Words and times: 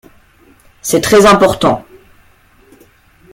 C’est 0.81 1.01
très 1.01 1.27
important. 1.27 1.85